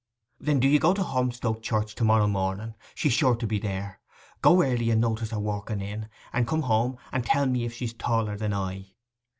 'Then 0.39 0.59
do 0.59 0.67
you 0.67 0.79
go 0.79 0.95
to 0.95 1.03
Holmstoke 1.03 1.61
church 1.61 1.93
to 1.93 2.03
morrow 2.03 2.25
morning: 2.25 2.73
she's 2.95 3.13
sure 3.13 3.35
to 3.35 3.45
be 3.45 3.59
there. 3.59 3.99
Go 4.41 4.63
early 4.63 4.89
and 4.89 4.99
notice 4.99 5.29
her 5.29 5.39
walking 5.39 5.79
in, 5.79 6.09
and 6.33 6.47
come 6.47 6.63
home 6.63 6.97
and 7.11 7.23
tell 7.23 7.45
me 7.45 7.65
if 7.65 7.73
she's 7.75 7.93
taller 7.93 8.35
than 8.35 8.51
I. 8.51 8.95